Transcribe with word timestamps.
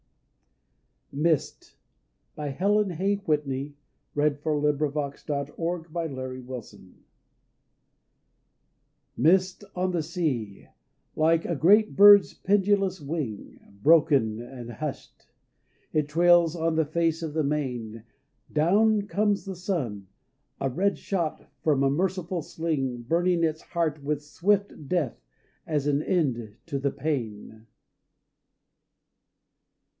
he 1.11 1.17
twilight 1.17 1.31
West 1.35 1.75
Are 2.37 2.51
joys 2.51 2.59
more 2.87 3.21
rich 3.25 3.75
than 4.15 5.49
all 5.57 5.79
the 5.81 5.91
world's 5.93 6.71
display." 6.71 6.79
MIST 9.15 9.17
Mist 9.17 9.63
on 9.75 9.91
the 9.91 10.01
sea; 10.01 10.69
like 11.15 11.45
a 11.45 11.55
great 11.55 11.95
bird's 11.95 12.33
pendulous 12.33 12.99
wing, 12.99 13.59
Broken 13.83 14.41
and 14.41 14.71
hushed; 14.71 15.27
it 15.93 16.07
trails 16.07 16.55
on 16.55 16.75
the 16.77 16.85
face 16.85 17.21
of 17.21 17.33
the 17.35 17.43
main, 17.43 18.03
Down 18.51 19.03
comes 19.03 19.45
the 19.45 19.55
sun, 19.55 20.07
a 20.59 20.69
red 20.69 20.97
shot 20.97 21.51
from 21.61 21.83
a 21.83 21.91
merciful 21.91 22.41
sling 22.41 23.03
Burning 23.03 23.43
its 23.43 23.61
heart 23.61 24.01
with 24.01 24.23
swift 24.23 24.87
death 24.87 25.21
as 25.67 25.85
an 25.85 26.01
end 26.01 26.55
to 26.67 26.79
the 26.79 26.91
pain. 26.91 27.67